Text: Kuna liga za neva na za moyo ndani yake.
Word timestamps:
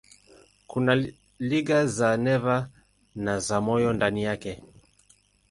Kuna 0.67 0.95
liga 1.39 1.87
za 1.95 2.09
neva 2.25 2.57
na 3.15 3.33
za 3.39 3.57
moyo 3.65 3.91
ndani 3.93 4.23
yake. 4.23 4.61